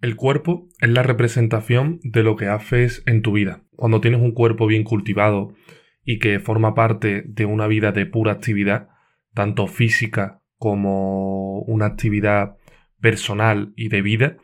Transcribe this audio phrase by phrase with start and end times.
[0.00, 3.64] El cuerpo es la representación de lo que haces en tu vida.
[3.76, 5.52] Cuando tienes un cuerpo bien cultivado
[6.04, 8.88] y que forma parte de una vida de pura actividad,
[9.34, 12.56] tanto física como una actividad
[12.98, 14.36] personal y de vida,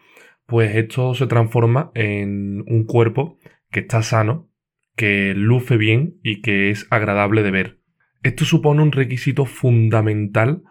[0.44, 3.38] pues esto se transforma en un cuerpo
[3.70, 4.50] que está sano,
[4.94, 7.80] que luce bien y que es agradable de ver.
[8.22, 10.62] Esto supone un requisito fundamental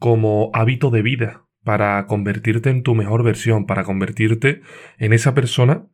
[0.00, 4.60] como hábito de vida para convertirte en tu mejor versión, para convertirte
[4.98, 5.86] en esa persona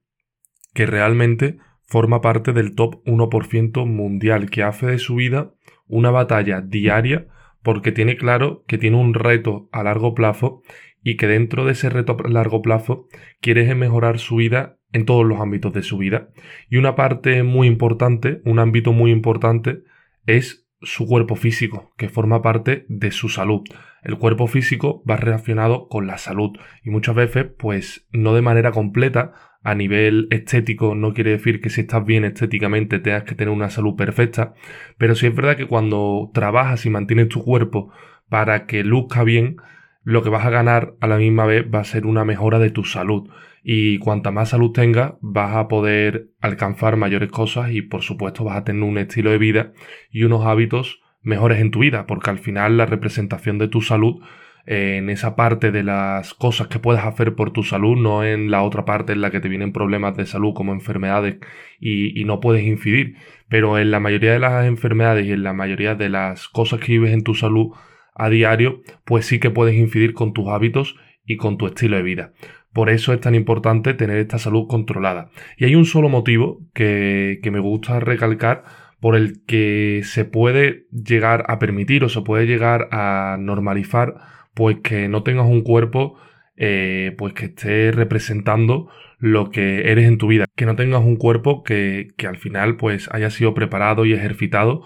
[0.75, 5.53] que realmente forma parte del top 1% mundial, que hace de su vida
[5.87, 7.27] una batalla diaria
[7.63, 10.63] porque tiene claro que tiene un reto a largo plazo
[11.03, 13.07] y que dentro de ese reto a largo plazo
[13.41, 16.31] quiere mejorar su vida en todos los ámbitos de su vida.
[16.69, 19.83] Y una parte muy importante, un ámbito muy importante,
[20.27, 23.63] es su cuerpo físico, que forma parte de su salud.
[24.03, 26.53] El cuerpo físico va relacionado con la salud
[26.83, 31.69] y muchas veces, pues no de manera completa, a nivel estético no quiere decir que
[31.69, 34.55] si estás bien estéticamente tengas que tener una salud perfecta,
[34.97, 37.93] pero sí es verdad que cuando trabajas y mantienes tu cuerpo
[38.31, 39.57] para que luzca bien,
[40.03, 42.71] lo que vas a ganar a la misma vez va a ser una mejora de
[42.71, 43.29] tu salud
[43.63, 48.57] y cuanta más salud tengas vas a poder alcanzar mayores cosas y por supuesto vas
[48.57, 49.73] a tener un estilo de vida
[50.11, 54.23] y unos hábitos mejores en tu vida porque al final la representación de tu salud
[54.67, 58.51] eh, en esa parte de las cosas que puedes hacer por tu salud, no en
[58.51, 61.39] la otra parte en la que te vienen problemas de salud como enfermedades
[61.81, 63.17] y, y, no puedes incidir.
[63.49, 66.93] Pero en la mayoría de las enfermedades y en la mayoría de las cosas que
[66.93, 67.73] vives en tu salud
[68.15, 72.03] a diario, pues sí que puedes incidir con tus hábitos y con tu estilo de
[72.03, 72.33] vida.
[72.73, 75.31] Por eso es tan importante tener esta salud controlada.
[75.57, 78.65] Y hay un solo motivo que, me gusta recalcar
[79.01, 84.15] por el que se puede llegar a permitir o se puede llegar a normalizar
[84.55, 86.19] pues que no tengas un cuerpo
[86.57, 88.89] eh, pues que esté representando
[89.19, 90.47] lo que eres en tu vida.
[90.55, 94.85] Que no tengas un cuerpo que, que al final pues haya sido preparado y ejercitado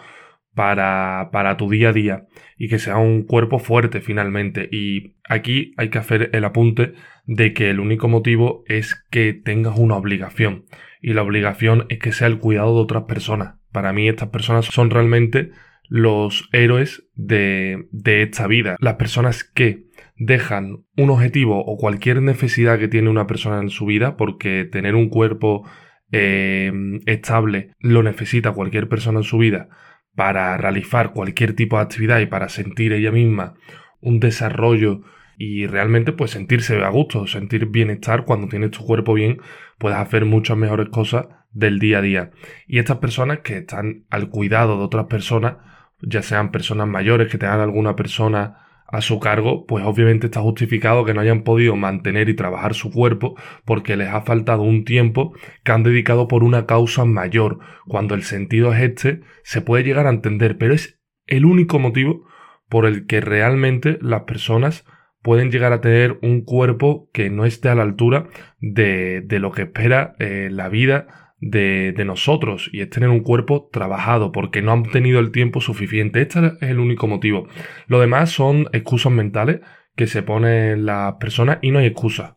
[0.54, 4.68] para, para tu día a día y que sea un cuerpo fuerte finalmente.
[4.70, 6.94] Y aquí hay que hacer el apunte
[7.26, 10.64] de que el único motivo es que tengas una obligación
[11.00, 13.56] y la obligación es que sea el cuidado de otras personas.
[13.72, 15.50] Para mí estas personas son realmente
[15.88, 18.76] los héroes de, de esta vida.
[18.80, 19.84] Las personas que
[20.16, 24.94] dejan un objetivo o cualquier necesidad que tiene una persona en su vida, porque tener
[24.94, 25.68] un cuerpo
[26.12, 26.72] eh,
[27.06, 29.68] estable lo necesita cualquier persona en su vida,
[30.14, 33.54] para realizar cualquier tipo de actividad y para sentir ella misma
[34.00, 35.02] un desarrollo
[35.36, 39.40] y realmente pues sentirse a gusto, sentir bienestar cuando tienes tu cuerpo bien,
[39.78, 42.30] puedes hacer muchas mejores cosas del día a día.
[42.68, 45.56] Y estas personas que están al cuidado de otras personas,
[46.02, 48.58] ya sean personas mayores que tengan alguna persona
[48.94, 52.92] a su cargo, pues obviamente está justificado que no hayan podido mantener y trabajar su
[52.92, 53.34] cuerpo
[53.64, 55.34] porque les ha faltado un tiempo
[55.64, 57.58] que han dedicado por una causa mayor.
[57.88, 62.24] Cuando el sentido es este, se puede llegar a entender, pero es el único motivo
[62.68, 64.84] por el que realmente las personas
[65.22, 68.28] pueden llegar a tener un cuerpo que no esté a la altura
[68.60, 73.68] de, de lo que espera eh, la vida de, nosotros y es tener un cuerpo
[73.72, 76.22] trabajado porque no han tenido el tiempo suficiente.
[76.22, 77.46] Este es el único motivo.
[77.86, 79.60] Lo demás son excusas mentales
[79.96, 82.36] que se ponen las personas y no hay excusa.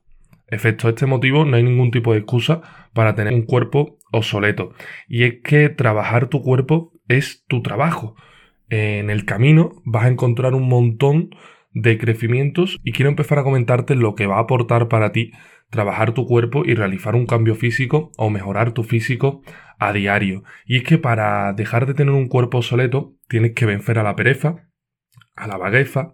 [0.49, 2.61] Efecto este motivo, no hay ningún tipo de excusa
[2.93, 4.73] para tener un cuerpo obsoleto.
[5.07, 8.15] Y es que trabajar tu cuerpo es tu trabajo.
[8.69, 11.29] En el camino vas a encontrar un montón
[11.97, 15.31] crecimientos y quiero empezar a comentarte lo que va a aportar para ti
[15.69, 19.41] trabajar tu cuerpo y realizar un cambio físico o mejorar tu físico
[19.79, 20.43] a diario.
[20.65, 24.15] Y es que para dejar de tener un cuerpo obsoleto tienes que vencer a la
[24.15, 24.67] pereza,
[25.35, 26.13] a la vagueza,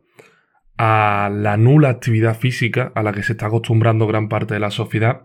[0.78, 4.72] a la nula actividad física a la que se está acostumbrando gran parte de la
[4.72, 5.24] sociedad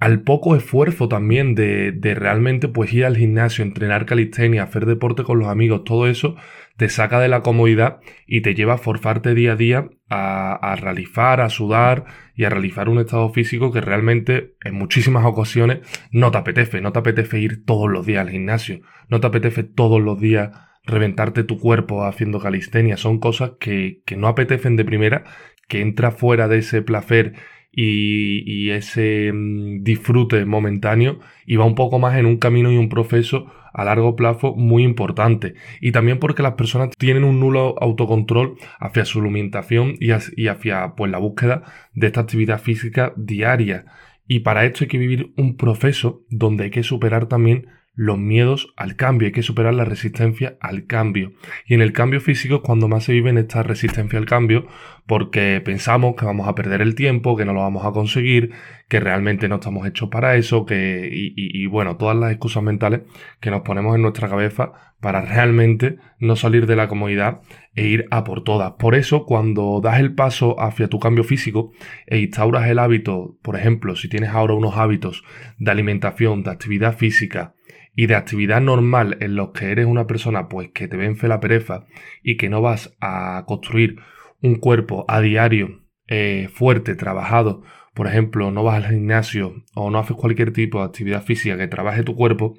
[0.00, 5.24] al poco esfuerzo también de, de, realmente pues ir al gimnasio, entrenar calistenia, hacer deporte
[5.24, 6.36] con los amigos, todo eso
[6.76, 10.76] te saca de la comodidad y te lleva a forzarte día a día a, a
[10.76, 12.04] realizar, a sudar
[12.36, 15.80] y a realizar un estado físico que realmente en muchísimas ocasiones
[16.12, 19.64] no te apetece, no te apetece ir todos los días al gimnasio, no te apetece
[19.64, 20.50] todos los días
[20.84, 25.24] reventarte tu cuerpo haciendo calistenia, son cosas que, que no apetecen de primera,
[25.66, 27.34] que entra fuera de ese placer
[27.80, 32.88] y, ese mm, disfrute momentáneo y va un poco más en un camino y un
[32.88, 35.54] proceso a largo plazo muy importante.
[35.80, 41.12] Y también porque las personas tienen un nulo autocontrol hacia su alimentación y, hacia pues,
[41.12, 41.62] la búsqueda
[41.94, 43.84] de esta actividad física diaria.
[44.26, 47.68] Y para esto hay que vivir un proceso donde hay que superar también
[47.98, 51.32] los miedos al cambio, hay que superar la resistencia al cambio.
[51.66, 54.68] Y en el cambio físico es cuando más se vive en esta resistencia al cambio,
[55.04, 58.52] porque pensamos que vamos a perder el tiempo, que no lo vamos a conseguir,
[58.88, 63.00] que realmente no estamos hechos para eso, que y, y, bueno, todas las excusas mentales
[63.40, 67.40] que nos ponemos en nuestra cabeza para realmente no salir de la comodidad
[67.74, 68.74] e ir a por todas.
[68.78, 71.72] Por eso, cuando das el paso hacia tu cambio físico
[72.06, 75.24] e instauras el hábito, por ejemplo, si tienes ahora unos hábitos
[75.58, 77.54] de alimentación, de actividad física,
[77.98, 81.40] y de actividad normal en los que eres una persona pues que te vence la
[81.40, 81.84] pereza
[82.22, 83.96] y que no vas a construir
[84.40, 87.64] un cuerpo a diario eh, fuerte, trabajado,
[87.94, 91.66] por ejemplo, no vas al gimnasio o no haces cualquier tipo de actividad física que
[91.66, 92.54] trabaje tu cuerpo,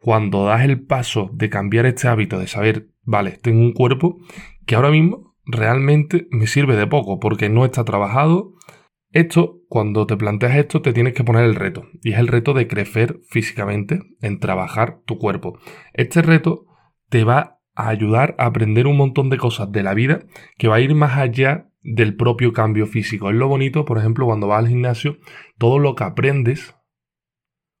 [0.00, 4.18] cuando das el paso de cambiar este hábito de saber, vale, tengo un cuerpo
[4.66, 8.54] que ahora mismo realmente me sirve de poco porque no está trabajado,
[9.12, 11.86] esto, cuando te planteas esto, te tienes que poner el reto.
[12.02, 15.60] Y es el reto de crecer físicamente, en trabajar tu cuerpo.
[15.92, 16.66] Este reto
[17.08, 20.24] te va a ayudar a aprender un montón de cosas de la vida
[20.58, 23.30] que va a ir más allá del propio cambio físico.
[23.30, 25.18] Es lo bonito, por ejemplo, cuando vas al gimnasio,
[25.56, 26.74] todo lo que aprendes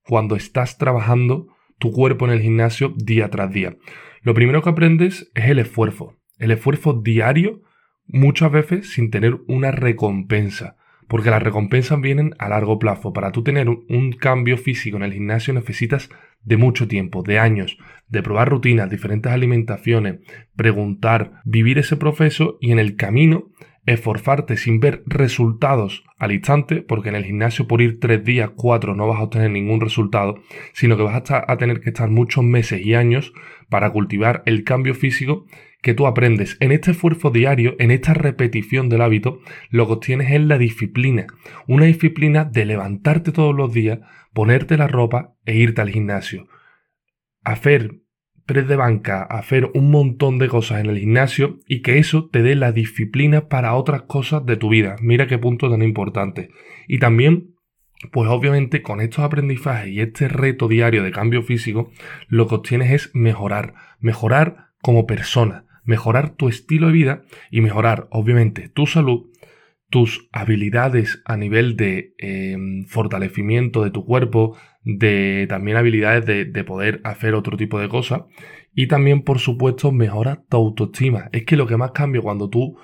[0.04, 1.48] cuando estás trabajando
[1.80, 3.76] tu cuerpo en el gimnasio día tras día.
[4.22, 6.14] Lo primero que aprendes es el esfuerzo.
[6.38, 7.62] El esfuerzo diario,
[8.06, 10.76] muchas veces sin tener una recompensa
[11.10, 13.12] porque las recompensas vienen a largo plazo.
[13.12, 16.08] Para tú tener un, cambio físico en el gimnasio necesitas
[16.44, 20.20] de mucho tiempo, de años, de probar rutinas, diferentes alimentaciones,
[20.54, 23.48] preguntar, vivir ese proceso y en el camino
[23.86, 28.94] esforzarte sin ver resultados al instante, porque en el gimnasio por ir tres días, cuatro,
[28.94, 30.40] no vas a obtener ningún resultado,
[30.74, 33.32] sino que vas a, tener que estar muchos meses y años
[33.68, 35.46] para cultivar el cambio físico
[35.82, 39.40] que tú aprendes en este esfuerzo diario, en esta repetición del hábito,
[39.70, 41.26] lo que obtienes es la disciplina.
[41.66, 44.00] Una disciplina de levantarte todos los días,
[44.32, 46.48] ponerte la ropa e irte al gimnasio.
[47.42, 48.00] Hacer
[48.46, 52.42] press de banca, hacer un montón de cosas en el gimnasio y que eso te
[52.42, 54.96] dé la disciplina para otras cosas de tu vida.
[55.00, 56.50] Mira qué punto tan importante.
[56.88, 57.54] Y también
[58.12, 61.90] pues obviamente con estos aprendizajes y este reto diario de cambio físico,
[62.28, 68.08] lo que obtienes es mejorar, mejorar como persona, mejorar tu estilo de vida y mejorar,
[68.10, 69.30] obviamente, tu salud,
[69.88, 76.64] tus habilidades a nivel de em, fortalecimiento de tu cuerpo, de también habilidades de, de,
[76.64, 78.22] poder hacer otro tipo de cosas
[78.74, 81.28] y también, por supuesto, mejora tu autoestima.
[81.32, 82.78] Es que lo que más cambia cuando tú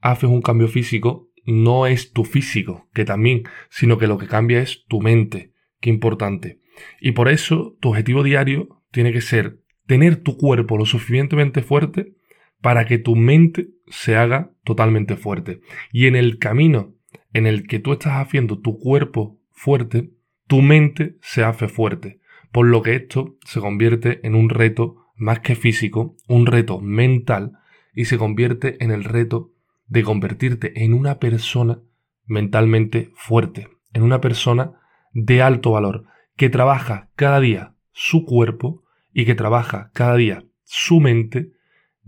[0.00, 4.60] haces un cambio físico no es tu físico, que también, sino que lo que cambia
[4.60, 5.52] es tu mente.
[5.80, 6.60] Qué importante.
[7.00, 12.14] Y por eso tu objetivo diario tiene que ser tener tu cuerpo lo suficientemente fuerte
[12.60, 15.60] para que tu mente se haga totalmente fuerte.
[15.92, 16.94] Y en el camino
[17.32, 20.10] en el que tú estás haciendo tu cuerpo fuerte,
[20.46, 22.20] tu mente se hace fuerte.
[22.52, 27.52] Por lo que esto se convierte en un reto más que físico, un reto mental,
[27.94, 29.52] y se convierte en el reto
[29.86, 31.80] de convertirte en una persona
[32.26, 34.80] mentalmente fuerte, en una persona
[35.12, 41.00] de alto valor, que trabaja cada día su cuerpo y que trabaja cada día su
[41.00, 41.52] mente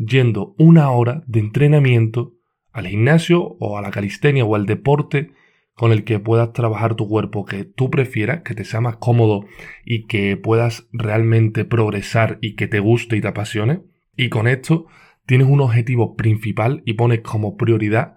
[0.06, 2.34] yendo una hora de entrenamiento
[2.72, 5.30] al gimnasio o a la calistenia o al deporte
[5.74, 9.46] con el que puedas trabajar tu cuerpo que tú prefieras, que te sea más cómodo
[9.84, 13.82] y que puedas realmente progresar y que te guste y te apasione.
[14.16, 14.86] Y con esto
[15.26, 18.16] tienes un objetivo principal y pones como prioridad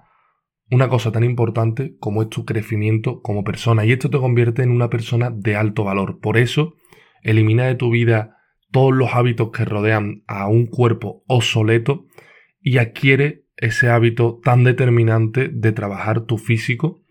[0.72, 3.86] una cosa tan importante como es tu crecimiento como persona.
[3.86, 6.20] Y esto te convierte en una persona de alto valor.
[6.20, 6.76] Por eso,
[7.22, 8.38] elimina de tu vida
[8.76, 12.08] todos los hábitos que rodean a un cuerpo obsoleto
[12.60, 17.02] y adquiere ese hábito tan determinante de trabajar tu físico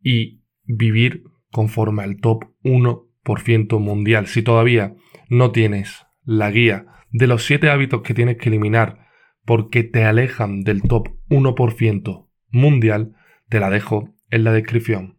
[0.00, 4.28] y vivir conforme al top 1% mundial.
[4.28, 4.94] Si todavía
[5.28, 9.08] no tienes la guía de los 7 hábitos que tienes que eliminar
[9.44, 13.16] porque te alejan del top 1% mundial,
[13.48, 15.18] te la dejo en la descripción.